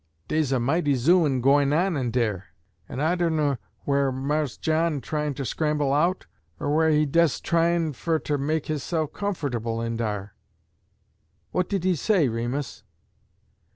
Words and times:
"Dey's 0.27 0.51
a 0.51 0.59
mighty 0.59 0.95
zooin' 0.95 1.41
gwine 1.41 1.71
on 1.73 1.95
in 1.95 2.09
dar, 2.09 2.45
en 2.89 2.99
I 2.99 3.13
dunner 3.13 3.59
whe'er 3.85 4.11
Mars 4.11 4.57
John 4.57 4.99
tryin' 4.99 5.35
ter 5.35 5.43
scramble 5.43 5.93
out, 5.93 6.25
er 6.59 6.65
whe'er 6.69 6.89
he 6.89 7.05
des 7.05 7.37
tryin' 7.39 7.93
fer 7.93 8.17
ter 8.17 8.39
make 8.39 8.65
hisself 8.65 9.13
comfertuble 9.13 9.79
in 9.79 9.97
dar." 9.97 10.33
"What 11.51 11.69
did 11.69 11.83
he 11.83 11.93
say, 11.95 12.27
Remus?" 12.29 12.81